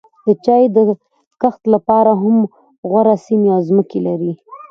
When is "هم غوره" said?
2.21-3.15